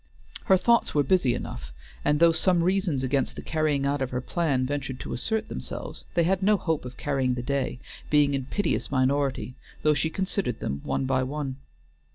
Her 0.45 0.57
thoughts 0.57 0.95
were 0.95 1.03
busy 1.03 1.35
enough, 1.35 1.73
and 2.03 2.19
though 2.19 2.31
some 2.31 2.63
reasons 2.63 3.03
against 3.03 3.35
the 3.35 3.43
carrying 3.43 3.85
out 3.85 4.01
of 4.01 4.09
her 4.09 4.19
plan 4.19 4.65
ventured 4.65 4.99
to 5.01 5.13
assert 5.13 5.47
themselves, 5.47 6.05
they 6.15 6.23
had 6.23 6.41
no 6.41 6.57
hope 6.57 6.85
of 6.85 6.97
carrying 6.97 7.35
the 7.35 7.43
day, 7.43 7.77
being 8.09 8.33
in 8.33 8.45
piteous 8.45 8.89
minority, 8.89 9.53
though 9.83 9.93
she 9.93 10.09
considered 10.09 10.59
them 10.59 10.81
one 10.83 11.05
by 11.05 11.21
one. 11.21 11.57